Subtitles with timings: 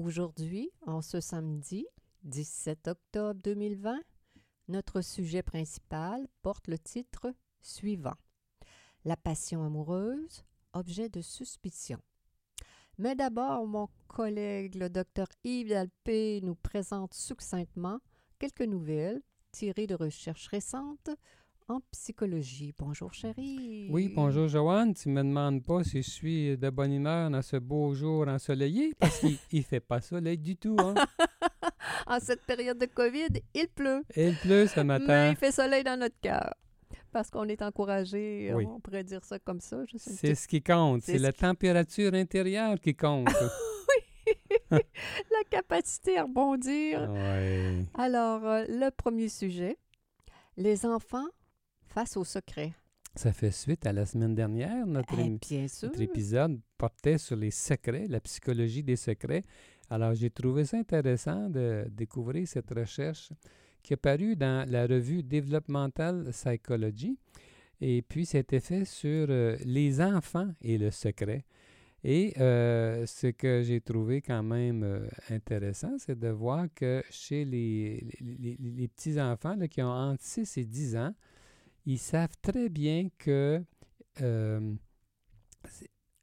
[0.00, 1.84] Aujourd'hui, en ce samedi
[2.22, 3.98] 17 octobre 2020,
[4.68, 8.14] notre sujet principal porte le titre suivant
[9.04, 11.98] La passion amoureuse, objet de suspicion.
[12.96, 17.98] Mais d'abord, mon collègue, le docteur Yves Dalpé, nous présente succinctement
[18.38, 21.10] quelques nouvelles tirées de recherches récentes
[21.68, 22.74] en psychologie.
[22.78, 23.88] Bonjour, chérie.
[23.90, 24.94] Oui, bonjour, Joanne.
[24.94, 28.94] Tu me demandes pas si je suis de bonne humeur dans ce beau jour ensoleillé,
[28.98, 30.76] parce qu'il ne fait pas soleil du tout.
[30.78, 30.94] Hein?
[32.06, 34.02] en cette période de COVID, il pleut.
[34.16, 35.06] Il pleut ce matin.
[35.06, 36.54] Mais il fait soleil dans notre cœur
[37.10, 39.78] parce qu'on est encouragé, on pourrait dire ça comme ça.
[39.96, 43.28] C'est ce qui compte, c'est la température intérieure qui compte.
[44.70, 44.78] oui,
[45.30, 47.08] la capacité à rebondir.
[47.10, 47.86] Oui.
[47.94, 49.78] Alors, euh, le premier sujet,
[50.58, 51.26] les enfants
[51.88, 52.72] face au secret.
[53.14, 54.86] Ça fait suite à la semaine dernière.
[54.86, 59.42] Notre, eh, notre épisode portait sur les secrets, la psychologie des secrets.
[59.90, 63.30] Alors, j'ai trouvé ça intéressant de découvrir cette recherche
[63.82, 67.18] qui est paru dans la revue Developmental Psychology.
[67.80, 71.44] Et puis, c'était fait sur euh, les enfants et le secret.
[72.04, 77.44] Et euh, ce que j'ai trouvé quand même euh, intéressant, c'est de voir que chez
[77.44, 81.14] les, les, petits-enfants qui ont entre 6 et 10 ans,
[81.88, 83.64] ils savent très bien que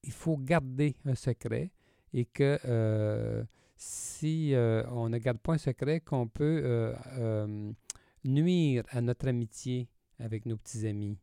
[0.03, 1.71] il faut garder un secret
[2.13, 3.45] et que
[3.77, 7.71] si euh, on ne garde pas un secret, qu'on peut euh, euh,
[8.23, 11.17] nuire à notre amitié avec nos petits amis.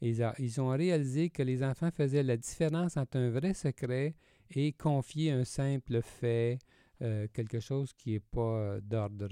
[0.00, 4.14] ils, ont réalisé que les enfants faisaient la différence entre un vrai secret
[4.50, 6.58] et confier un simple fait,
[7.32, 9.28] quelque chose qui n'est pas d'ordre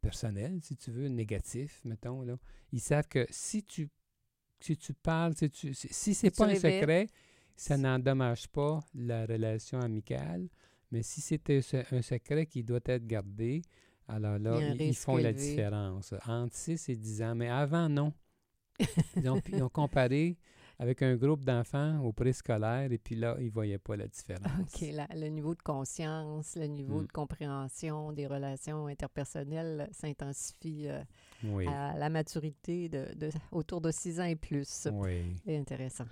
[0.00, 2.22] personnel, si tu veux, négatif, mettons.
[2.22, 2.36] Là.
[2.72, 3.88] Ils savent que si tu,
[4.60, 7.08] si tu parles, si, tu, si, c'est pas un secret,
[7.56, 10.48] ça n'endommage pas la relation amicale.
[10.90, 11.60] Mais si c'était
[11.92, 13.62] un secret qui doit être gardé,
[14.08, 17.34] alors là, ils, font la différence entre 6 et 10 ans.
[17.36, 18.12] Mais avant, non.
[19.16, 19.28] Ils
[19.62, 20.36] ont, comparé
[20.80, 24.50] avec un groupe d'enfants au préscolaire et puis là, ils ne voyaient pas la différence.
[24.60, 27.06] OK, le niveau de conscience, le niveau mm.
[27.06, 33.06] de compréhension des relations interpersonnelles s'intensifie euh, à la maturité de,
[33.52, 34.88] autour de 6 ans et plus.
[34.90, 35.36] Oui.
[35.44, 36.06] C'est intéressant.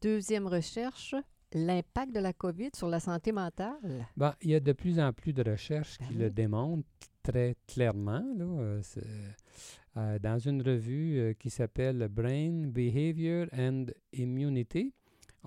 [0.00, 1.16] Deuxième recherche,
[1.52, 4.06] l'impact de la COVID sur la santé mentale?
[4.16, 6.86] Bon, il y a de plus en plus de recherches qui ben le démontrent
[7.24, 8.24] très clairement.
[8.36, 8.80] Là,
[9.96, 14.92] euh, euh, dans une revue euh, qui s'appelle Brain, Behavior and Immunity,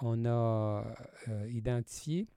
[0.01, 0.83] on a
[1.49, 2.27] identifié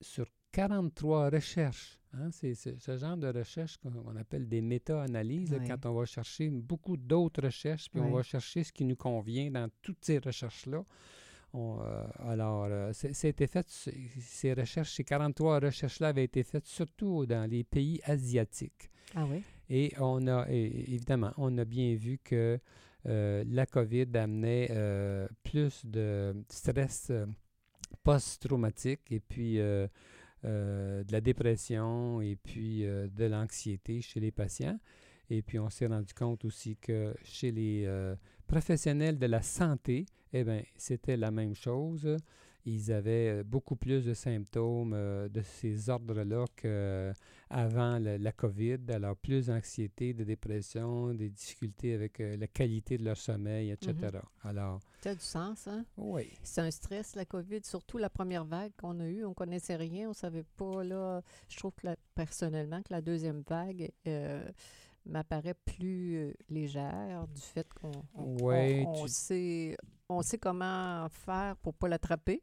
[0.00, 1.98] sur 43 recherches.
[2.12, 6.96] Hein, c'est ce genre de recherche qu'on appelle des méta-analyses, quand on va chercher beaucoup
[6.96, 10.84] d'autres recherches, puis on va chercher ce qui nous convient dans toutes ces recherches-là.
[11.54, 17.48] Euh, alors, euh, c'était fait, ces recherches, ces 43 recherches-là avaient été faites surtout dans
[17.48, 18.90] les pays asiatiques.
[19.14, 19.42] Ah oui?
[19.70, 22.58] Et on a, évidemment, on a bien vu que
[23.06, 24.70] euh, la COVID amenait
[25.42, 27.12] plus de stress
[28.02, 29.88] post-traumatique et puis de
[30.42, 34.78] la dépression et puis de l'anxiété chez les patients.
[35.30, 37.88] Et puis, on s'est rendu compte aussi que chez les
[38.46, 42.16] professionnels de la santé, eh bien, c'était la même chose.
[42.66, 48.78] Ils avaient euh, beaucoup plus de symptômes euh, de ces ordres-là qu'avant la, la, COVID.
[48.88, 53.92] Alors, plus d'anxiété, de dépression, des difficultés avec euh, la qualité de leur sommeil, etc.
[53.94, 54.48] Mm-hmm.
[54.48, 54.80] Alors.
[55.02, 55.84] Ça a du sens, hein?
[55.98, 56.30] Oui.
[56.42, 59.24] C'est un stress, la COVID, surtout la première vague qu'on a eue.
[59.24, 61.20] On ne connaissait rien, on ne savait pas, là.
[61.48, 63.90] Je trouve que personnellement que la deuxième vague
[65.06, 69.76] m'apparaît plus euh, légère du fait qu'on sait,
[70.08, 72.42] on sait comment faire pour ne pas l'attraper.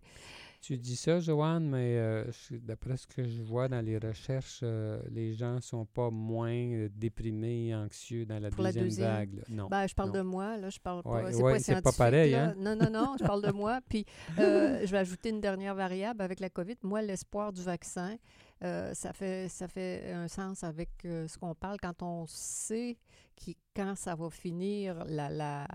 [0.61, 5.01] Tu dis ça, Joanne, mais euh, d'après ce que je vois dans les recherches, euh,
[5.09, 9.43] les gens ne sont pas moins euh, déprimés et anxieux dans la, deuxième, vague.
[9.49, 9.67] Non.
[9.69, 11.31] Ben, je parle de moi, là, je parle pas.
[11.57, 12.53] c'est pas, pareil, hein?
[12.59, 13.79] Non, non, non, je parle de moi.
[13.89, 14.05] Puis
[14.37, 16.77] je vais ajouter une dernière variable avec la COVID.
[16.83, 18.17] Moi, l'espoir du vaccin,
[18.61, 22.99] ça, fait, ça fait un sens avec ce qu'on parle quand on sait
[23.35, 25.67] qui, quand ça va finir la, la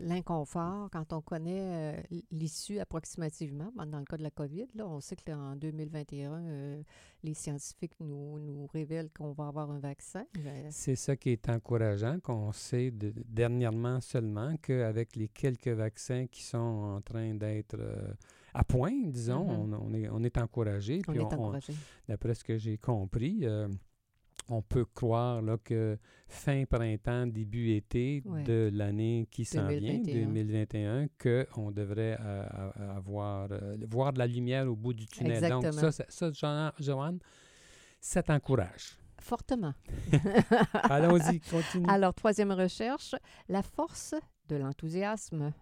[0.00, 3.72] l'inconfort quand on connaît euh, l'issue approximativement.
[3.76, 6.82] Dans le cas de la COVID, là, on sait qu'en 2021, euh,
[7.22, 10.24] les scientifiques nous, nous révèlent qu'on va avoir un vaccin.
[10.44, 16.26] Mais- C'est ça qui est encourageant, qu'on sait de- dernièrement seulement qu'avec les quelques vaccins
[16.26, 18.12] qui sont en train d'être euh,
[18.54, 19.74] à point, disons, Mhm.
[19.74, 21.02] on, on est, on est encouragé.
[21.08, 21.74] on puis est encouragé.
[22.08, 23.44] d'après ce que j'ai compris,
[24.48, 25.98] on peut croire là, que
[26.28, 28.42] fin printemps, début été Ouais.
[28.44, 30.26] de l'année qui s'en vient, 2021.
[30.26, 31.08] 2021,
[31.52, 32.44] qu'on devrait euh,
[32.96, 35.40] avoir, euh, voir de la lumière au bout du tunnel.
[35.48, 35.92] Donc Exactement.
[35.92, 37.18] ça, ça, ça, Joanne- Joanne,
[38.00, 38.96] ça t'encourage.
[39.20, 39.74] Fortement.
[40.74, 41.86] Allons-y, continue.
[41.88, 43.14] Alors, troisième recherche,
[43.48, 44.14] la force
[44.48, 45.52] de l'enthousiasme.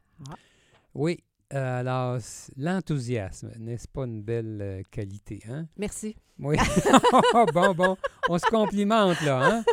[0.95, 5.67] Oui, euh, alors, c- l'enthousiasme, n'est-ce pas une belle euh, qualité, hein?
[5.77, 6.17] Merci.
[6.39, 6.57] Oui.
[7.55, 7.97] bon, bon,
[8.29, 9.65] on se complimente, là, hein?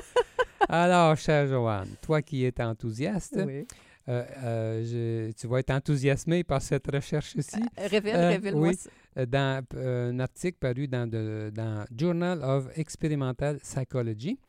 [0.69, 3.65] Alors, chère Joanne, toi qui es enthousiaste, Oui.
[4.09, 7.61] euh, euh, je- tu vas être enthousiasmé par cette recherche-ci.
[7.79, 8.77] Euh, Révèle, Euh, révèle-moi oui.
[9.17, 14.39] Euh, dans euh, un article paru dans, de- dans Journal of Experimental Psychology.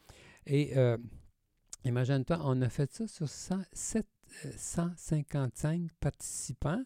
[0.46, 0.96] Et euh,
[1.84, 4.21] imagine-toi, on a fait ça sur 100 sept- euh,
[4.56, 6.82] 155 participants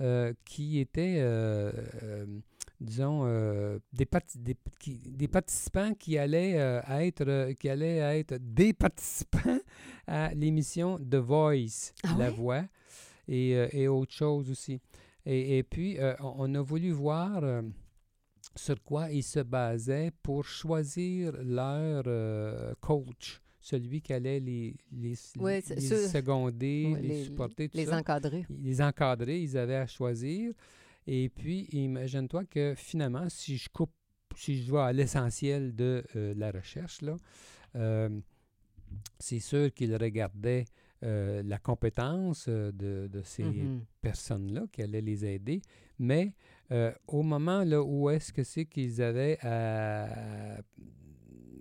[0.00, 1.70] euh, qui étaient, euh,
[2.02, 2.26] euh,
[2.80, 3.24] disons,
[3.92, 6.52] des, parti- des, qui- des participants qui allaient,
[6.88, 9.58] être, qui allaient être des participants
[10.06, 12.30] à l'émission The Voice, Ah La?
[12.30, 12.64] Voix,
[13.28, 14.80] et, et autre chose aussi.
[15.26, 17.42] Et, et puis, on, a voulu voir
[18.56, 25.14] sur quoi ils se basaient pour choisir leur euh, coach, celui qui allait les, les,
[25.14, 27.96] seconder, les, supporter, tout les ça.
[27.98, 28.44] encadrer.
[28.50, 30.52] Les encadrer, ils avaient à choisir.
[31.06, 33.92] Et puis, imagine-toi que finalement, si je coupe,
[34.36, 37.16] si je vais à l'essentiel de euh, la recherche, là,
[37.76, 38.08] euh,
[39.18, 40.64] c'est sûr qu'ils regardaient
[41.04, 43.84] euh, la compétence de, de ces Mhm.
[44.00, 45.62] personnes-là qui allaient les aider,
[45.98, 46.32] mais
[47.06, 50.58] au moment là, où est-ce que c'est qu'ils avaient à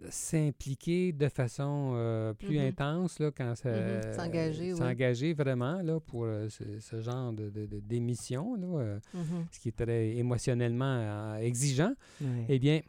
[0.10, 2.68] s'impliquer de façon euh, plus Mhm.
[2.68, 4.14] intense là, quand ça Mhm.
[4.16, 4.78] S'engager, oui.
[4.78, 7.50] s'engager vraiment là, pour euh, ce, ce genre de,
[7.80, 8.58] d'émission,
[9.14, 9.46] Mhm.
[9.52, 12.46] ce qui est très émotionnellement exigeant, Ouais.
[12.50, 12.82] eh bien,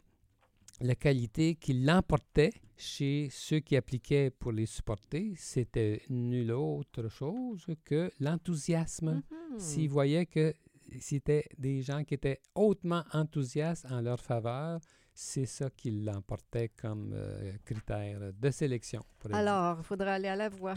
[0.81, 7.65] la qualité qui l'emportait chez ceux qui appliquaient pour les supporter, c'était nulle autre chose
[7.85, 9.21] que l'enthousiasme.
[9.51, 9.59] Mhm.
[9.59, 10.53] S'ils voyaient que
[10.99, 14.79] c'était des gens qui étaient hautement enthousiastes en leur faveur,
[15.13, 19.01] c'est ça qui l'emportait comme euh, critère de sélection.
[19.31, 20.73] Alors, il faudra aller à la voix.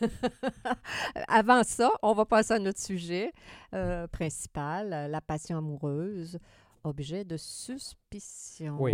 [1.28, 3.32] Avant ça, on va passer à notre sujet
[3.74, 6.38] euh, principal, la passion amoureuse,
[6.82, 8.76] objet de suspicion.
[8.80, 8.92] Oui.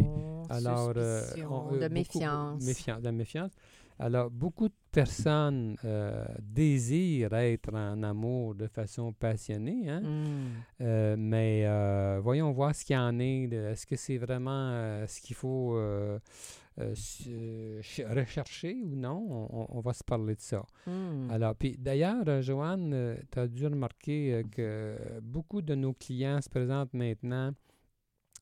[0.49, 2.61] Alors, euh, on- de méfiance-
[3.03, 3.53] La méfiance.
[4.01, 10.01] Alors, beaucoup de personnes euh, désirent être en amour de façon passionnée, hein?
[10.01, 10.47] Mm.
[10.81, 13.53] Euh, mais euh, voyons voir ce qu'il y en est.
[13.53, 15.79] Est-ce que c'est vraiment ce qu'il faut
[16.79, 19.69] rechercher ou non?
[19.71, 20.65] On, va se parler de ça.
[20.87, 21.31] Mm.
[21.31, 26.95] Alors, puis d'ailleurs, Joanne, tu as dû remarquer que beaucoup de nos clients se présentent
[26.95, 27.53] maintenant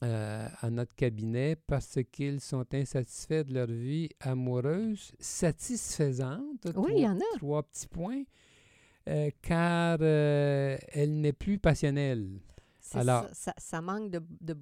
[0.04, 6.66] euh, à notre cabinet parce qu'ils sont insatisfaits de leur vie amoureuse satisfaisante.
[6.76, 7.36] Oui, il y en a.
[7.38, 8.22] Trois petits points.
[9.08, 12.40] euh, car euh, elle n'est plus passionnelle.
[12.94, 14.56] Alors- ça, ça, ça manque de, de,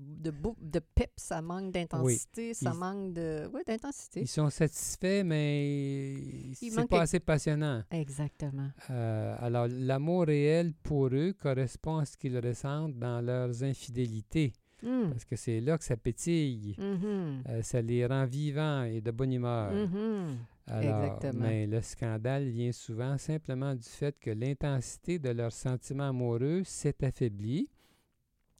[0.61, 3.49] de, pep, ça manque d'intensité, ça Ils- manque de...
[3.55, 4.21] Oui, d'intensité.
[4.23, 6.17] Ils sont satisfaits, mais
[6.55, 7.83] c'est pas assez passionnant.
[7.91, 8.69] Exactement.
[8.91, 14.53] Euh, alors, l'amour réel pour eux correspond à ce qu'ils ressentent dans leurs infidélités,
[14.83, 15.11] Mm.
[15.11, 16.75] parce que c'est là que ça pétille.
[16.79, 17.43] Mhm.
[17.49, 19.73] Euh, ça les rend vivants et de bonne humeur.
[19.73, 20.37] Mhm.
[20.69, 21.47] Alors, Exactement.
[21.47, 27.03] Mais le scandale vient souvent simplement du fait que l'intensité de leurs sentiments amoureux s'est
[27.05, 27.69] affaiblie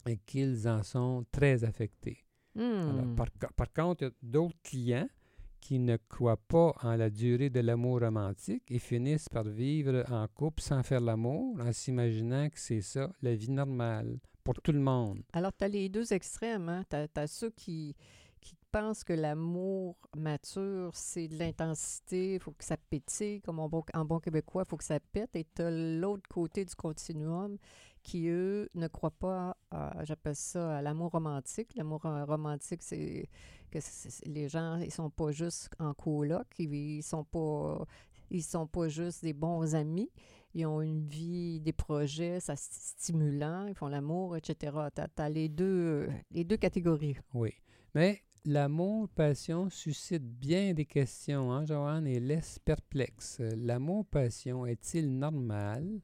[0.07, 2.25] et qu'ils en sont très affectés.
[2.57, 3.17] Alors, Mm.
[3.17, 5.09] par, par contre, il y a d'autres clients
[5.61, 10.27] qui ne croient pas en la durée de l'amour romantique et finissent par vivre en
[10.29, 14.79] couple sans faire l'amour, en s'imaginant que c'est ça, la vie normale, pour tout le
[14.79, 15.23] monde.
[15.33, 16.69] Alors, tu as les deux extrêmes.
[16.69, 16.85] Hein?
[16.89, 17.97] Tu as, ceux qui,
[18.41, 23.69] qui pensent que l'amour mature, c'est de l'intensité, il faut que ça pétille, comme en
[23.69, 25.35] bon, québécois, il faut que ça pète.
[25.35, 27.59] Et tu as l'autre côté du continuum
[28.05, 29.57] qui, eux, ne croient pas,
[30.05, 31.75] j'appelle ça, l'amour romantique.
[31.75, 33.29] L'amour euh, romantique, c'est
[33.73, 33.81] que
[34.27, 37.27] les gens, ils sont pas juste en coloc, ils, ils sont
[38.41, 40.09] sont pas juste des bons amis,
[40.57, 44.75] ils ont une vie, des projets, ça stimulant, ils font l'amour, etc.
[44.95, 47.19] Tu as, les deux, les deux catégories.
[47.35, 47.53] Oui.
[47.95, 53.41] Mais l'amour-passion suscite bien des questions, hein, Joanne, et laisse perplexe.
[53.41, 56.01] L'amour-passion est-il normal?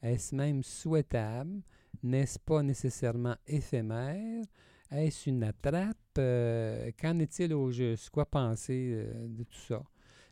[0.00, 1.62] Est-ce même souhaitable?
[2.04, 4.44] N'est-ce pas nécessairement éphémère?
[4.88, 5.96] Est-ce une attrape?
[6.18, 8.10] Euh, qu'en est-il au juste?
[8.10, 9.82] Quoi penser euh, de tout ça?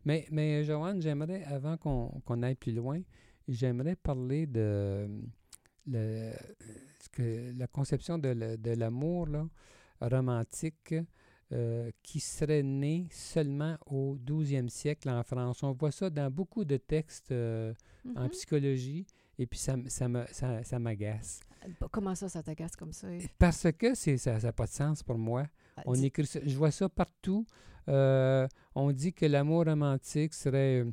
[0.04, 3.00] Mais, mais Joanne, j'aimerais, avant qu'on aille plus loin,
[3.48, 5.08] j'aimerais parler de
[5.86, 6.32] le,
[7.12, 9.28] que la conception de l'amour
[10.00, 10.94] romantique
[11.52, 15.62] euh, qui serait né seulement au 12e siècle en France.
[15.62, 17.74] On voit ça dans beaucoup de textes en
[18.04, 18.28] Mhm.
[18.30, 19.06] psychologie
[19.38, 21.40] et puis ça, ça, me- ça, ça m'agace.
[21.90, 23.08] Comment ça, ça t'agace comme ça?
[23.38, 25.46] Parce que c'est, ça n'a pas de sens pour moi.
[25.76, 27.46] Ah, On écrit ça- je vois ça partout.
[27.88, 30.84] Euh, on dit que l'amour romantique serait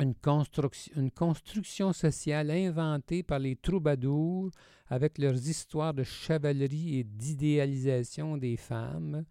[0.00, 4.50] une construction, une construction sociale inventée par les troubadours
[4.88, 9.24] avec leurs histoires de chevalerie et d'idéalisation des femmes.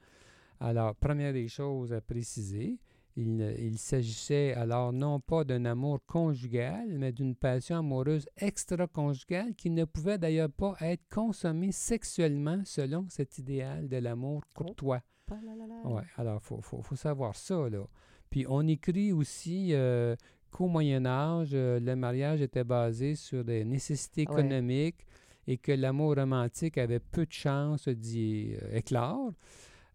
[0.59, 2.79] Alors, première des choses à préciser,
[3.15, 9.69] il, il s'agissait alors non pas d'un amour conjugal, mais d'une passion amoureuse extra-conjugale qui
[9.69, 15.01] ne pouvait d'ailleurs pas être consommée sexuellement selon cet idéal de l'amour courtois.
[15.29, 15.81] Là là.
[15.85, 17.85] Oui, alors il faut, faut, faut savoir ça, là.
[18.29, 20.15] Puis on écrit aussi euh,
[20.55, 24.33] qu'au Moyen Âge, euh, le mariage était basé sur des nécessités Ouais.
[24.39, 25.05] économiques
[25.47, 29.33] et que l'amour romantique avait peu de chances d'y euh, éclore.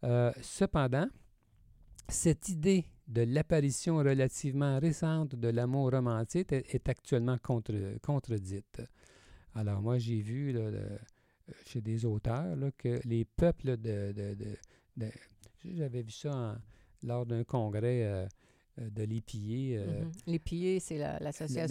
[0.05, 1.09] Euh, cependant,
[2.09, 8.83] cette idée de l'apparition relativement récente de l'amour romantique est, est actuellement contre, contredite.
[9.55, 10.99] Alors moi, j'ai vu là, le-
[11.67, 14.13] chez des auteurs là, que les peuples de...
[14.13, 14.57] de- de-
[14.99, 15.11] de-
[15.65, 16.57] j'avais vu ça en-
[17.07, 18.27] lors d'un congrès euh,
[18.81, 19.77] euh, de l'épillé.
[19.79, 20.11] euh, Mhm.
[20.27, 21.67] Les pillés, c'est la- l'association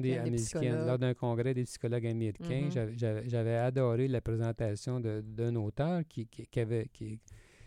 [0.00, 2.92] des américaine des lors d'un congrès des psychologues américains, Mhm.
[3.26, 6.88] j'avais- adoré la présentation de- d'un auteur qui, qui- qui avait.
[6.92, 7.18] qui-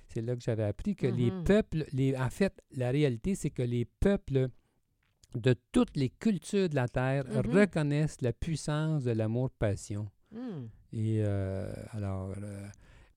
[0.09, 1.43] c'est là que j'avais appris que les Mhm.
[1.43, 1.85] peuples.
[1.91, 4.47] Les, en fait, la réalité, c'est que les peuples
[5.35, 10.07] de toutes les cultures de la Terre reconnaissent la puissance de l'amour-passion.
[10.31, 10.65] Hmm.
[10.91, 12.67] Et euh, alors, euh,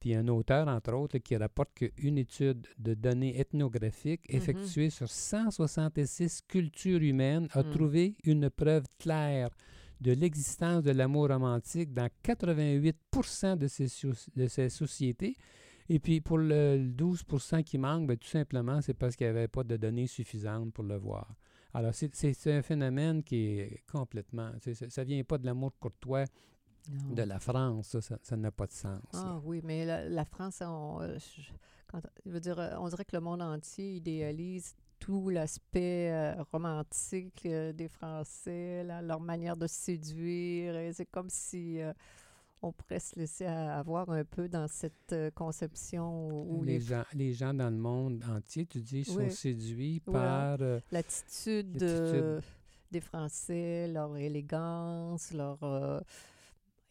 [0.07, 4.37] puis un auteur, entre autres, qui rapporte qu'une étude de données ethnographiques Mhm.
[4.37, 7.71] effectuée sur 166 cultures humaines a Mm.
[7.73, 9.51] trouvé une preuve claire
[10.01, 12.97] de l'existence de l'amour romantique dans 88
[13.57, 13.89] de ces,
[14.37, 15.35] de ces sociétés.
[15.89, 17.25] Et puis pour le 12
[17.65, 20.85] qui manque, ben, tout simplement, c'est parce qu'il n'y avait pas de données suffisantes pour
[20.85, 21.35] le voir.
[21.75, 22.15] Alors, c'est-
[22.53, 24.53] un phénomène qui est complètement...
[24.89, 26.25] Ça ne vient pas de l'amour courtois
[26.89, 27.15] Non.
[27.15, 29.01] de la France, ça, n'a pas de sens.
[29.13, 29.21] là.
[29.25, 31.51] Ah oui, mais la, la France, on, euh, je-
[31.89, 36.43] quand, je veux dire, euh, on dirait que le monde entier idéalise tout l'aspect euh,
[36.53, 40.75] romantique euh, des Français, leur manière de séduire.
[40.95, 41.93] C'est comme si euh,
[42.63, 47.33] on pourrait se laisser avoir un peu dans cette conception où les, les, gens, les
[47.33, 49.31] gens dans le monde entier, tu dis, sont Oui.
[49.31, 50.59] séduits par...
[50.91, 51.73] l'attitude
[52.91, 55.59] des Français, leur élégance, leur...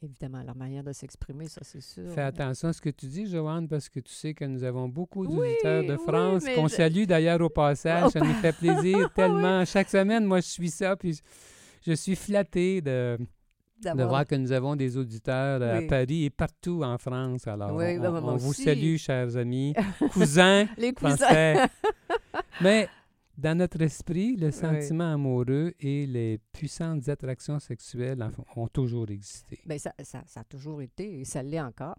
[0.04, 2.04] euh, évidemment, leur manière de s'exprimer, ça c'est sûr.
[2.14, 4.88] Fais attention à ce que tu dis, Joanne, parce que tu sais que nous avons
[4.90, 8.12] beaucoup Oui, d'auditeurs de France qu'on je- salue d'ailleurs au passage.
[8.12, 9.64] Ça nous fait plaisir tellement.
[9.66, 11.20] Chaque semaine, moi, je suis ça, puis
[11.86, 13.18] je, suis flatté de,
[13.82, 15.88] de voir que nous avons des auditeurs à Oui.
[15.88, 17.48] Paris et partout en France.
[17.48, 19.74] Alors, Oui, on, ben, on- moi on vous salue, chers amis,
[20.12, 21.16] cousins Les cousins.
[21.18, 21.56] français.
[22.62, 22.88] Mais
[23.38, 29.60] dans notre esprit, le sentiment amoureux et les puissantes attractions sexuelles en- ont toujours existé.
[29.66, 31.98] Ben, ça, ça, ça a toujours été et ça l'est encore.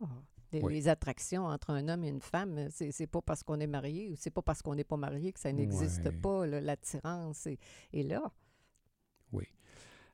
[0.52, 0.74] Les, Oui.
[0.74, 4.14] les attractions entre un homme et une femme, c'est pas parce qu'on est marié ou
[4.16, 6.46] c'est pas parce qu'on n'est pas marié que ça n'existe pas.
[6.46, 7.58] L'attirance est,
[7.92, 8.22] est là.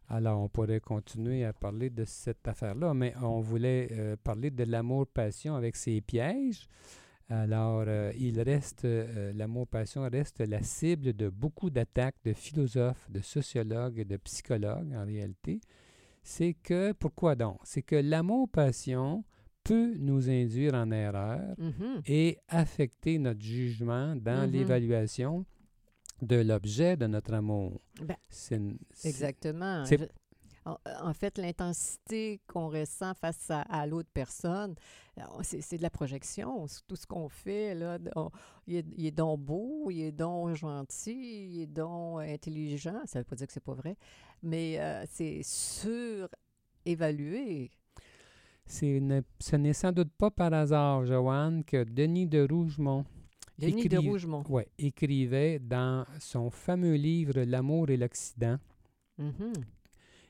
[0.09, 4.64] Alors, on pourrait continuer à parler de cette affaire-là, mais on voulait euh, parler de
[4.64, 6.67] l'amour-passion avec ses pièges.
[7.35, 13.21] Alors, euh, il reste, euh, l'amour-passion reste la cible de beaucoup d'attaques de philosophes, de
[13.23, 15.59] sociologues et de psychologues en réalité.
[16.23, 17.59] C'est que, pourquoi donc?
[17.65, 19.25] C'est que l'amour-passion
[19.65, 22.03] peut nous induire en erreur Mhm.
[22.07, 24.53] et affecter notre jugement dans Mhm.
[24.53, 25.47] l'évaluation
[26.21, 27.81] de l'objet de notre amour.
[28.07, 28.17] Ben,
[29.05, 29.85] Exactement.
[30.64, 34.76] En, fait, l'intensité qu'on ressent face à, à l'autre personne,
[35.19, 36.66] euh, c'est de la projection.
[36.69, 38.31] C'est Tout ce qu'on fait, là, on-
[38.69, 43.00] il, est, il est donc beau, il est donc gentil, il est donc intelligent.
[43.07, 43.97] Ça ne veut pas dire que c'est pas vrai,
[44.42, 45.42] mais euh, c'est
[46.85, 47.71] surévalué.
[48.83, 53.04] Ne- ce n'est sans doute pas par hasard, Joanne, que Denis de Rougemont
[53.59, 54.45] Denis de Écrive- Rougemont.
[54.49, 58.59] ouais, écrivait dans son fameux livre L'amour et l'Occident,
[59.19, 59.52] Mhm.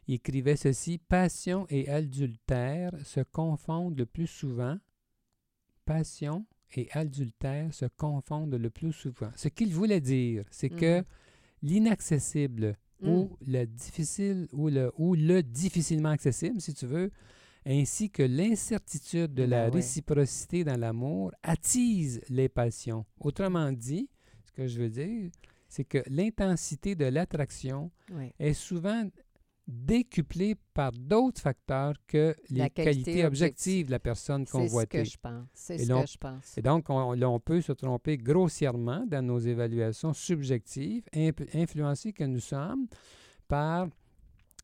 [0.09, 4.77] Il écrivait ceci Passion et adultère se confondent le plus souvent.
[5.85, 9.31] Passion et adultère se confondent le plus souvent.
[9.37, 10.79] Ce qu'il voulait dire, c'est Mhm.
[10.79, 11.05] que
[11.63, 13.09] l'inaccessible Mm.
[13.09, 17.11] ou le difficile ou le, ou le difficilement accessible, si tu veux,
[17.67, 19.81] ainsi que l'incertitude de la Ben ouais.
[19.81, 23.05] réciprocité dans l'amour attise les passions.
[23.21, 24.09] Autrement dit,
[24.45, 25.31] ce que je veux dire,
[25.69, 28.33] c'est que l'intensité de l'attraction Ouais.
[28.39, 29.09] est souvent
[29.69, 33.87] décuplée par d'autres facteurs que les La qualité qualités objectives objective.
[33.87, 34.99] de la personne C'est ce convoitée.
[34.99, 35.47] que je pense.
[35.55, 36.59] C'est Et ce donc- que je pense.
[36.59, 41.05] Et donc, on, là, on peut se tromper grossièrement dans nos évaluations subjectives,
[41.55, 42.87] influencées que nous sommes
[43.49, 43.89] par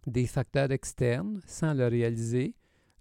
[0.06, 2.54] des facteurs externes sans le réaliser.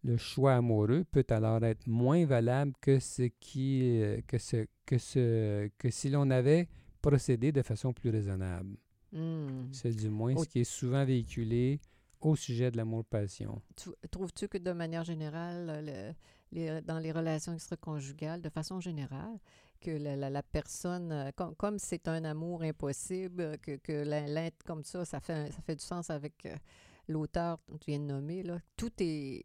[0.04, 4.98] Le choix amoureux peut alors être moins valable que ce qui euh, que ce que
[4.98, 6.70] ce que si l'on avait
[7.02, 8.78] procédé de façon plus raisonnable.
[9.12, 9.68] Hmm.
[9.72, 11.80] C'est du moins ce qui est souvent véhiculé
[12.22, 13.62] au sujet de l'amour-passion.
[13.76, 16.14] Tu- Trouves-tu que de manière générale, le-
[16.52, 19.40] les- dans les relations extra-conjugales, de façon générale,
[19.80, 24.84] que la, la- la personne, euh, com- comme c'est un amour impossible, que, l'être comme
[24.84, 26.56] ça, ça fait, ça fait du sens avec euh,
[27.08, 28.60] l'auteur que tu viens de nommer, là.
[28.76, 29.44] tout est...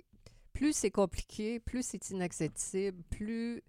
[0.55, 3.63] Plus c'est compliqué, plus c'est inaccessible, plus,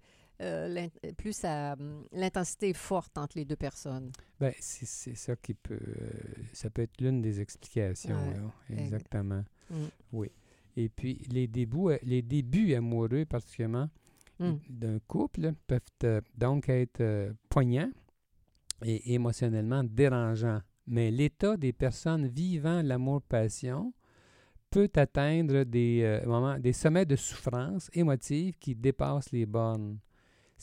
[0.44, 4.12] euh, plus hum, l'intensité est forte entre les deux personnes.
[4.40, 6.10] Ben, c'est ça qui peut euh,
[6.54, 8.52] ça peut être l'une des explications, Ouais, là.
[8.70, 9.44] ex- exactement.
[9.70, 9.76] Mm.
[10.12, 10.30] Oui.
[10.76, 13.90] Et puis, les débuts, euh, les débuts amoureux, particulièrement
[14.40, 14.54] Mm.
[14.70, 17.92] d'un couple, peuvent euh, donc être euh, poignants
[18.84, 20.62] et émotionnellement dérangeants.
[20.88, 23.94] Mais l'état des personnes vivant l'amour-passion
[24.72, 30.00] peut atteindre des, euh, moments, des sommets de souffrance émotive qui dépassent les bornes.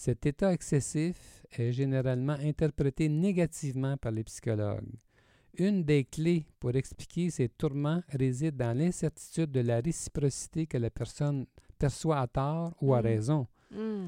[0.03, 4.89] Cet état excessif est généralement interprété négativement par les psychologues.
[5.59, 10.89] Une des clés pour expliquer ces tourments réside dans l'incertitude de la réciprocité que la
[10.89, 11.45] personne
[11.79, 13.05] perçoit à tort ou à Mm.
[13.05, 13.47] raison.
[13.73, 14.07] Mm.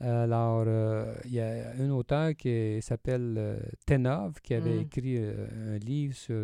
[0.00, 4.80] Alors, euh, il y a un auteur qui s'appelle euh, Tenov qui avait Mm.
[4.86, 6.34] écrit euh, un livre sur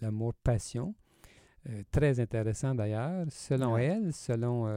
[0.00, 0.94] l'amour-passion,
[1.90, 3.26] très intéressant d'ailleurs.
[3.30, 4.68] Selon elle, selon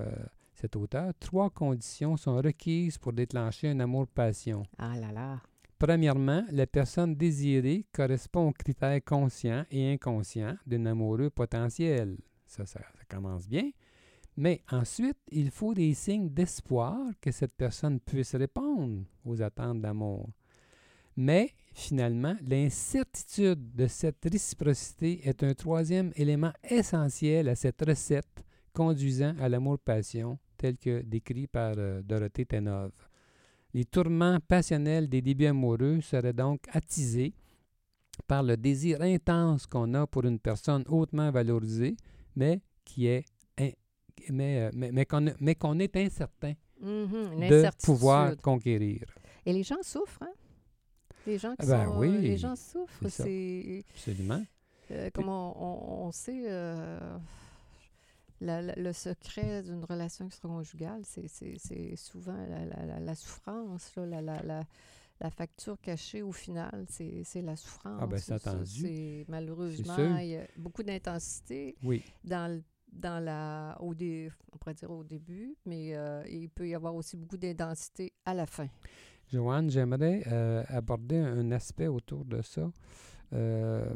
[0.66, 4.64] cet auteur, trois conditions sont requises pour déclencher un amour-passion.
[4.80, 5.40] Ah là là.
[5.78, 12.18] Premièrement, la personne désirée correspond aux critères conscients et inconscients d'un amoureux potentiel.
[12.48, 13.70] Ça, ça, ça commence bien.
[14.36, 20.32] Mais ensuite, il faut des signes d'espoir que cette personne puisse répondre aux attentes d'amour.
[21.16, 29.36] Mais finalement, l'incertitude de cette réciprocité est un troisième élément essentiel à cette recette conduisant
[29.40, 32.92] à l'amour-passion, tel que décrit par euh, Dorothée Tenov.
[33.74, 37.34] Les tourments passionnels des débuts amoureux seraient donc attisés
[38.28, 41.96] par le désir intense qu'on a pour une personne hautement valorisée,
[42.36, 43.26] mais qui est
[44.30, 49.02] mais, euh, mais, mais qu'on mais qu'on est incertain Mhm, de pouvoir conquérir.
[49.46, 50.32] Et les gens souffrent, hein?
[51.28, 53.08] Les gens qui Ah ben sont, oui, les gens souffrent.
[53.10, 54.44] c'est Absolument.
[54.92, 57.18] euh, comme on, on- on sait, euh,
[58.42, 61.28] la- la- le secret d'une relation extra-conjugale, c'est-
[61.96, 62.38] souvent
[63.00, 64.64] la, souffrance, là, la,
[65.32, 68.00] facture cachée au final, c'est la souffrance.
[68.02, 69.26] Ah ben, c'est attendu.
[69.28, 72.04] malheureusement, il y a beaucoup d'intensité Oui.
[72.24, 76.68] dans le- dans la au dé, on pourrait dire au début, mais euh, il peut
[76.68, 78.68] y avoir aussi beaucoup d'intensité à la fin.
[79.32, 82.72] Joanne, j'aimerais euh, aborder un aspect autour de ça.
[83.34, 83.90] Euh,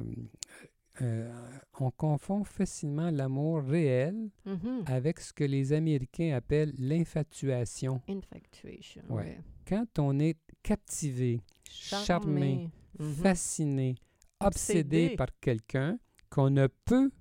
[1.01, 1.31] euh,
[1.79, 4.83] on confond facilement l'amour réel Mhm.
[4.85, 8.01] avec ce que les Américains appellent l'infatuation.
[8.07, 9.01] Infatuation.
[9.09, 9.23] Ouais.
[9.23, 9.39] ouais.
[9.67, 13.13] Quand on est captivé, charmé, Mhm.
[13.13, 13.95] fasciné,
[14.39, 15.15] obsédé, Obsédé.
[15.15, 15.97] par quelqu'un
[16.29, 17.11] qu'on ne peut,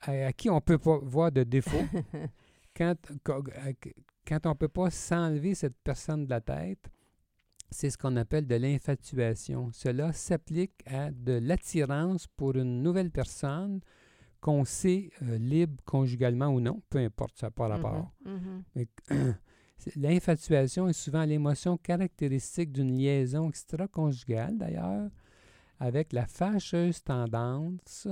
[0.00, 1.70] à, à qui on peut pas voir de défaut,
[2.76, 3.42] quand, quand,
[4.26, 6.90] quand on ne peut pas s'enlever cette personne de la tête,
[7.72, 9.70] c'est ce qu'on appelle de l'infatuation.
[9.72, 13.80] Cela s'applique à de l'attirance pour une nouvelle personne
[14.40, 18.12] qu'on sait euh, libre conjugalement ou non, peu importe, ça n'a pas rapport.
[18.24, 18.62] Mhm, mhm.
[18.74, 18.86] Mais
[19.78, 25.10] c'est- L'infatuation est souvent l'émotion caractéristique d'une liaison extra-conjugale, d'ailleurs,
[25.80, 28.06] avec la fâcheuse tendance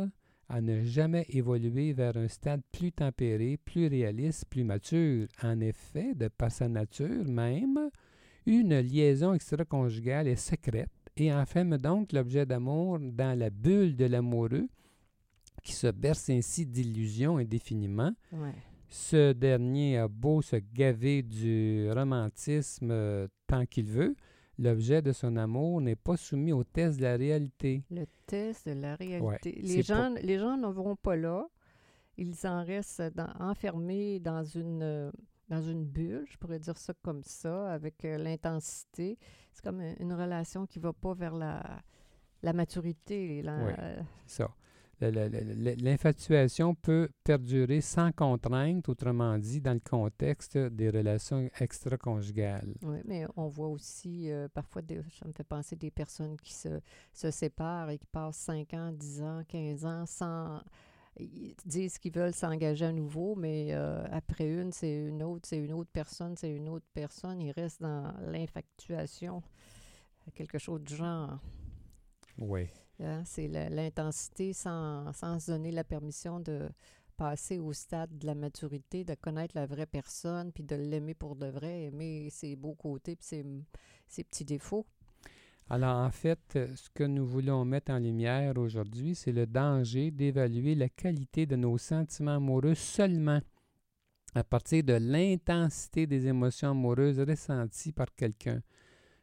[0.48, 5.28] à ne jamais évoluer vers un stade plus tempéré, plus réaliste, plus mature.
[5.44, 7.78] En effet, de par sa nature même,
[8.46, 14.68] une liaison extra-conjugale est secrète et enferme donc l'objet d'amour dans la bulle de l'amoureux
[15.62, 18.12] qui se berce ainsi d'illusions indéfiniment.
[18.32, 18.54] Ouais.
[18.88, 24.16] Ce dernier a beau se gaver du romantisme euh, tant qu'il veut,
[24.58, 27.82] l'objet de son amour n'est pas soumis au test de la réalité.
[27.90, 29.60] Le test de la réalité.
[29.62, 31.46] les, gens, les gens ne vont pas là.
[32.16, 35.10] Ils en restent dans- enfermés dans une, euh,
[35.50, 39.18] dans une bulle, je pourrais dire ça comme ça, avec euh, l'intensité.
[39.52, 41.82] C'est comme une relation qui ne va pas vers la,
[42.42, 43.42] la maturité.
[43.44, 43.72] oui,
[44.26, 44.50] c'est ça.
[45.00, 52.74] L'infatuation peut perdurer sans contrainte, autrement dit, dans le contexte des relations extra-conjugales.
[52.82, 56.52] Oui, mais on voit aussi euh, parfois, des, ça me fait penser des personnes qui
[56.52, 56.80] se,
[57.14, 60.60] se séparent et qui passent 5 ans, 10 ans, 15 ans sans
[61.18, 65.58] ils disent qu'ils veulent s'engager à nouveau, mais euh, après une, c'est une autre, c'est
[65.58, 67.40] une autre personne, c'est une autre personne.
[67.40, 69.42] Ils restent dans l'infatuation,
[70.34, 71.38] quelque chose de genre.
[72.38, 72.68] Oui.
[73.00, 76.68] Hein, c'est l'intensité sans, sans se donner la permission de
[77.16, 81.36] passer au stade de la maturité, de connaître la vraie personne, puis de l'aimer pour
[81.36, 83.44] de vrai, aimer ses beaux côtés, puis ses,
[84.08, 84.86] ses petits défauts.
[85.72, 90.74] Alors, en fait, ce que nous voulons mettre en lumière aujourd'hui, c'est le danger d'évaluer
[90.74, 93.40] la qualité de nos sentiments amoureux seulement
[94.34, 98.62] à partir de l'intensité des émotions amoureuses ressenties par quelqu'un.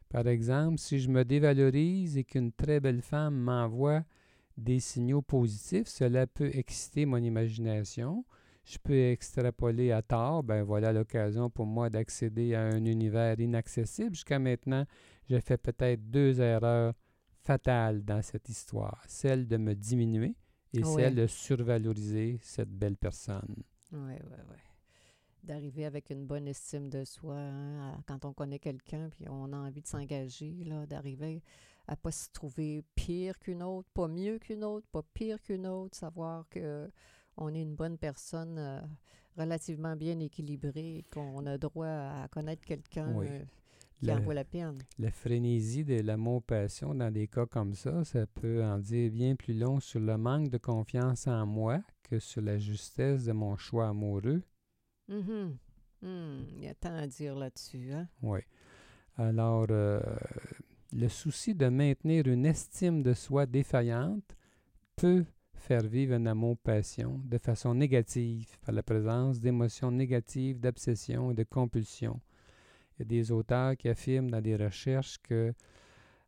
[0.08, 4.04] Par exemple, si je me dévalorise et qu'une très belle femme m'envoie
[4.56, 8.24] des signaux positifs, cela peut exciter mon imagination.
[8.64, 14.14] Je peux extrapoler à tort, ben voilà l'occasion pour moi d'accéder à un univers inaccessible.
[14.14, 14.84] Jusqu'à maintenant,
[15.28, 16.94] j'ai fait peut-être deux erreurs
[17.42, 20.34] fatales dans cette histoire, celle de me diminuer
[20.74, 23.62] et celle de survaloriser cette belle personne.
[23.92, 24.56] Oui, oui, oui.
[25.42, 29.56] D'arriver avec une bonne estime de soi hein, quand on connaît quelqu'un puis on a
[29.56, 31.42] envie de s'engager, là, d'arriver
[31.86, 35.96] à pas se trouver pire qu'une autre, pas mieux qu'une autre, pas pire qu'une autre,
[35.96, 36.90] savoir que
[37.38, 38.80] on est une bonne personne euh,
[39.36, 43.44] relativement bien équilibrée, qu'on a droit à connaître quelqu'un euh,
[44.02, 44.78] qui en vaut la peine.
[44.98, 49.54] La frénésie de l'amour-passion dans des cas comme ça, ça peut en dire bien plus
[49.54, 53.88] long sur le manque de confiance en moi que sur la justesse de mon choix
[53.88, 54.42] amoureux
[55.08, 55.50] Mm
[56.02, 57.92] Il y a tant à dire là-dessus.
[57.92, 58.08] Hein?
[58.22, 58.40] Oui.
[59.16, 60.00] Alors, euh,
[60.92, 64.36] le souci de maintenir une estime de soi défaillante
[64.96, 71.34] peut faire vivre un amour-passion de façon négative par la présence d'émotions négatives, d'obsession et
[71.34, 72.20] de compulsion.
[72.98, 75.54] Il y a des auteurs qui affirment dans des recherches que,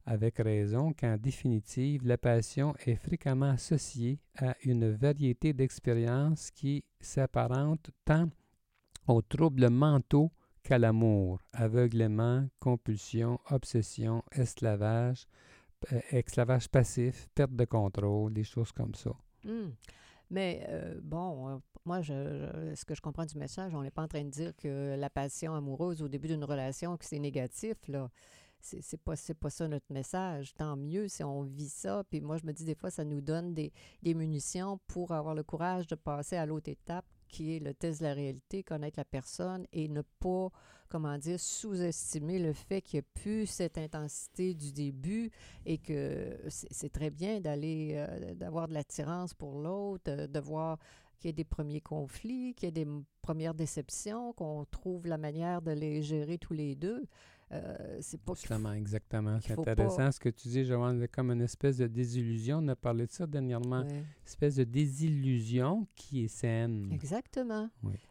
[0.07, 7.91] avec raison, qu'en définitive, la passion est fréquemment associée à une variété d'expériences qui s'apparentent
[8.05, 8.29] tant
[9.09, 10.31] aux troubles mentaux
[10.63, 15.27] qu'à l'amour, aveuglement, compulsion, obsession, esclavage,
[15.93, 19.11] euh, esclavage passif, perte de contrôle, des choses comme ça.
[19.45, 19.71] Hmm.
[20.31, 24.03] Mais euh, bon, euh, moi, je, ce que je comprends du message, on n'est pas
[24.03, 27.77] en train de dire que la passion amoureuse au début d'une relation, que c'est négatif,
[27.89, 28.11] là.
[28.63, 30.53] C'est pas, pas ça notre message.
[30.53, 32.05] Tant mieux si on vit ça.
[32.11, 35.35] Puis moi, je me dis des fois, ça nous donne des, des munitions pour avoir
[35.35, 38.99] le courage de passer à l'autre étape qui est le test de la réalité, connaître
[38.99, 40.51] la personne et ne pas,
[40.89, 45.31] comment dire, sous-estimer le fait qu'il n'y a plus cette intensité du début
[45.65, 50.79] et que c'est très bien d'aller, euh, d'avoir de l'attirance pour l'autre, de voir
[51.19, 52.91] qu'il y ait des premiers conflits, qu'il y ait des
[53.23, 57.05] premières déceptions, qu'on trouve la manière de les gérer tous les deux.
[57.53, 59.39] Euh, c'est pas Justement, exactement.
[59.41, 62.59] C'est intéressant ce que tu dis, Joanne, comme une espèce de désillusion.
[62.59, 63.83] On a parlé de ça dernièrement.
[63.83, 66.89] Une espèce de désillusion qui est saine.
[66.93, 67.69] Exactement.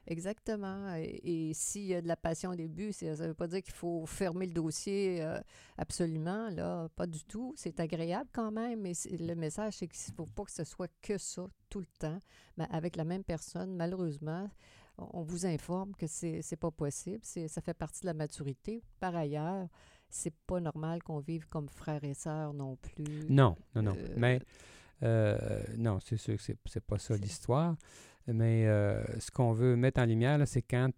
[0.07, 0.93] Exactement.
[0.95, 3.73] Et, s'il y a de la passion au début, ça ne veut pas dire qu'il
[3.73, 5.39] faut fermer le dossier euh,
[5.77, 6.49] absolument.
[6.49, 7.53] Là, pas du tout.
[7.55, 10.91] C'est agréable quand même, mais le message, c'est qu'il ne faut pas que ce soit
[11.01, 12.19] que ça tout le temps.
[12.57, 14.49] Mais avec la même personne, malheureusement,
[15.13, 17.23] on vous informe que c'est n'est pas possible.
[17.23, 18.83] Ça fait partie de la maturité.
[18.99, 19.67] Par ailleurs,
[20.09, 23.25] c'est pas normal qu'on vive comme frères et sœurs non plus.
[23.29, 23.95] Non, non, non.
[23.97, 24.41] Euh, Mais
[25.03, 27.75] euh, non, c'est sûr que c'est pas ça l'histoire.
[28.27, 30.91] Mais euh, ce qu'on veut mettre en lumière, c'est quand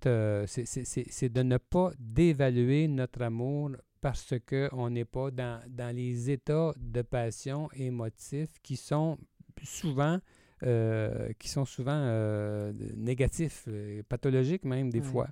[0.47, 6.73] c'est de ne pas dévaluer notre amour parce qu'on n'est pas dans, dans les états
[6.77, 9.17] de passion émotifs qui sont
[9.63, 10.19] souvent
[10.63, 15.27] euh, qui sont souvent euh, négatifs, euh, pathologiques même des fois.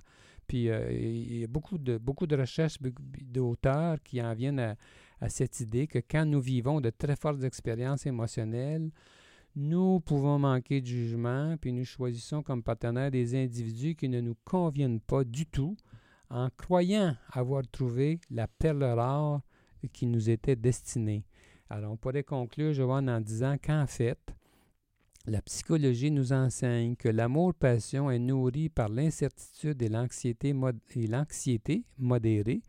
[0.48, 4.76] Puis il y a beaucoup de, beaucoup de recherches d'auteurs qui en viennent à,
[5.20, 8.90] à, cette idée que quand nous vivons de très fortes expériences émotionnelles,
[9.54, 14.36] nous pouvons manquer de jugement, puis nous choisissons comme partenaires des individus qui ne nous
[14.44, 15.76] conviennent pas du tout,
[16.28, 19.42] en croyant avoir trouvé la perle rare
[19.92, 21.24] qui nous était destinée.
[21.68, 24.18] Alors, on pourrait conclure, Joanne, en disant qu'en fait,
[25.26, 30.54] la psychologie nous enseigne que l'amour-passion est nourri par l'incertitude et l'anxiété,
[31.98, 32.62] modérée,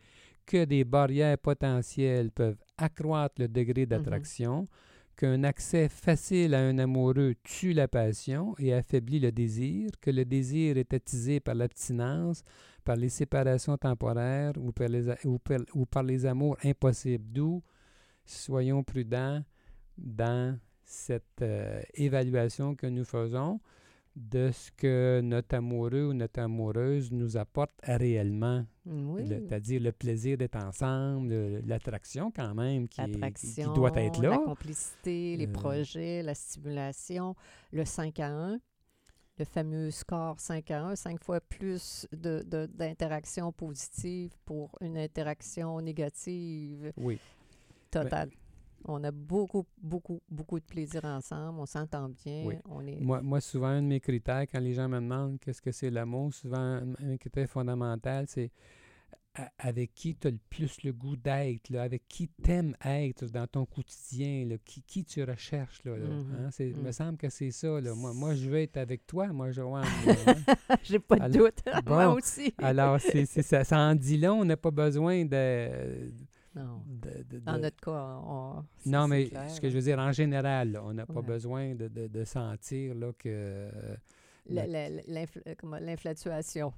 [0.45, 3.89] que des barrières potentielles peuvent accroître le degré mm-hmm.
[3.89, 4.67] d'attraction,
[5.15, 10.25] qu'un accès facile à un amoureux tue la passion et affaiblit le désir, que le
[10.25, 12.43] désir est attisé par l'abstinence,
[12.83, 15.37] par les séparations temporaires ou par les, ou
[15.75, 17.31] ou par les amours impossibles.
[17.31, 17.63] D'où
[18.25, 19.43] soyons prudents
[19.97, 20.57] dans
[20.91, 23.59] cette euh, évaluation que nous faisons
[24.15, 28.65] de ce que notre amoureux ou notre amoureuse nous apporte réellement.
[29.17, 33.01] C'est-à-dire le plaisir d'être ensemble, l'attraction quand même qui,
[33.35, 34.31] qui, doit être là.
[34.31, 35.51] La complicité, les euh.
[35.51, 37.35] projets, la stimulation,
[37.71, 38.59] le 5 à 1,
[39.37, 45.79] le fameux score 5 à 1, 5 fois plus d'interactions de, positives pour une interaction
[45.79, 47.17] négative oui.
[47.89, 48.29] totale.
[48.85, 51.59] On a beaucoup, beaucoup, beaucoup de plaisir ensemble.
[51.59, 52.45] On s'entend bien.
[52.69, 52.99] On est...
[52.99, 55.89] moi, moi, souvent, un de mes critères, quand les gens me demandent qu'est-ce que c'est
[55.89, 58.51] l'amour, souvent, un critère fondamental, c'est
[59.57, 63.65] avec qui tu as le plus le goût d'être, avec qui t'aimes être dans ton
[63.65, 65.81] quotidien, là, qui, qui tu recherches.
[65.85, 66.51] Là, mm-hmm.
[66.59, 66.91] Il me mm.
[66.91, 67.79] semble que c'est ça.
[67.79, 67.95] Là.
[67.95, 69.85] Moi, moi, je veux être avec toi, moi, Joanne.
[70.83, 71.63] J'ai pas de doute.
[71.87, 72.53] moi aussi.
[72.57, 74.41] alors, c'est, ça, ça en dit long.
[74.41, 76.11] On n'a pas besoin de
[76.55, 76.83] non.
[77.45, 81.05] Dans notre cas, on, Non, mais ce que je veux dire, en général, on n'a
[81.05, 83.69] pas besoin de, de, sentir là, que.
[84.49, 86.73] L'inflatuation.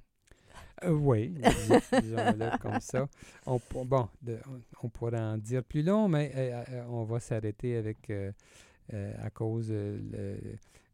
[0.84, 1.30] Euh, oui,
[2.00, 3.08] disons-le comme ça.
[3.46, 4.08] On, bon,
[4.82, 8.12] on, pourrait en dire plus long, mais euh, euh, on va s'arrêter avec,
[8.92, 9.72] à cause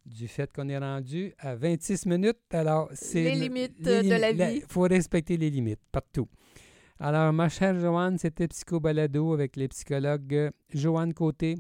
[0.07, 2.39] du fait qu'on est rendu à 26 minutes.
[2.53, 3.23] Alors, c'est.
[3.23, 4.57] Les limites de la vie.
[4.57, 6.29] Il faut respecter les limites, partout.
[7.03, 11.57] Alors, ma chère Joanne, c'était Psycho Balado avec les psychologues Joanne Côté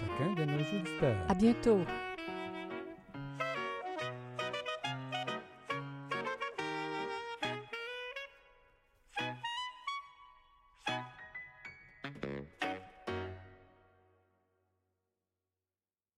[0.00, 1.18] chacun de nos auditeurs.
[1.28, 1.80] À bientôt.